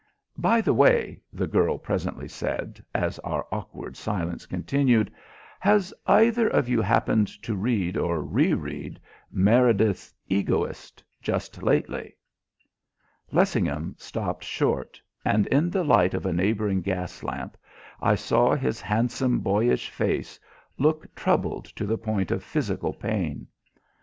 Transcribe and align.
"By 0.39 0.61
the 0.61 0.73
way," 0.73 1.21
the 1.31 1.45
girl 1.45 1.77
presently 1.77 2.27
said, 2.27 2.83
as 2.95 3.19
our 3.19 3.45
awkward 3.51 3.95
silence 3.95 4.47
continued, 4.47 5.13
"has 5.59 5.93
either 6.07 6.47
of 6.47 6.67
you 6.67 6.81
happened 6.81 7.27
to 7.43 7.55
read, 7.55 7.95
or 7.97 8.23
re 8.23 8.51
read, 8.55 8.99
Meredith's 9.31 10.11
'Egoist' 10.27 11.03
just 11.21 11.61
lately?" 11.61 12.15
Lessingham 13.31 13.93
stopped 13.95 14.43
short, 14.43 14.99
and 15.23 15.45
in 15.45 15.69
the 15.69 15.83
light 15.83 16.15
of 16.15 16.25
a 16.25 16.33
neighbouring 16.33 16.81
gas 16.81 17.21
lamp 17.21 17.55
I 18.01 18.15
saw 18.15 18.55
his 18.55 18.81
handsome, 18.81 19.39
boyish 19.41 19.91
face 19.91 20.39
look 20.79 21.13
troubled 21.13 21.65
to 21.65 21.85
the 21.85 21.99
point 21.99 22.31
of 22.31 22.43
physical 22.43 22.93
pain. 22.95 23.45